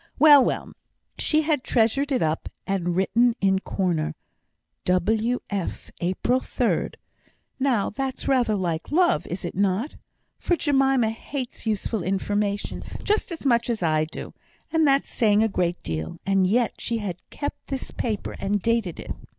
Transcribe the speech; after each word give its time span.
"Well, 0.17 0.43
well! 0.43 0.73
she 1.19 1.43
had 1.43 1.63
treasured 1.63 2.11
it 2.11 2.23
up, 2.23 2.49
and 2.65 2.95
written 2.95 3.35
in 3.39 3.57
a 3.57 3.61
corner, 3.61 4.15
'W. 4.83 5.41
F., 5.51 5.91
April 6.01 6.39
3rd.' 6.39 6.95
Now, 7.59 7.91
that's 7.91 8.27
rather 8.27 8.55
like 8.55 8.91
love, 8.91 9.27
is 9.27 9.45
not 9.53 9.91
it? 9.93 9.97
For 10.39 10.55
Jemima 10.55 11.11
hates 11.11 11.67
useful 11.67 12.01
information 12.01 12.83
just 13.03 13.31
as 13.31 13.45
much 13.45 13.69
as 13.69 13.83
I 13.83 14.05
do, 14.05 14.33
and 14.73 14.87
that's 14.87 15.07
saying 15.07 15.43
a 15.43 15.47
great 15.47 15.83
deal; 15.83 16.17
and 16.25 16.47
yet 16.47 16.73
she 16.81 16.97
had 16.97 17.21
kept 17.29 17.67
this 17.67 17.91
paper, 17.91 18.35
and 18.39 18.59
dated 18.59 18.99
it." 18.99 19.13